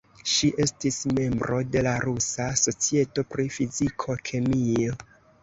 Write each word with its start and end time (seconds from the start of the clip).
Ŝi 0.29 0.47
estis 0.63 0.95
membro 1.17 1.59
de 1.75 1.83
la 1.89 1.93
Rusa 2.07 2.47
Societo 2.63 3.27
pri 3.35 3.47
Fiziko-kemio. 3.59 4.99